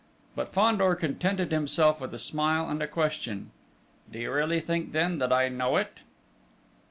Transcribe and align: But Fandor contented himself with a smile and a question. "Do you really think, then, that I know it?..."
But 0.35 0.49
Fandor 0.51 0.95
contented 0.95 1.51
himself 1.51 2.01
with 2.01 2.11
a 2.15 2.17
smile 2.17 2.67
and 2.67 2.81
a 2.81 2.87
question. 2.87 3.51
"Do 4.11 4.17
you 4.17 4.31
really 4.31 4.59
think, 4.59 4.93
then, 4.93 5.19
that 5.19 5.31
I 5.31 5.47
know 5.47 5.77
it?..." 5.77 5.99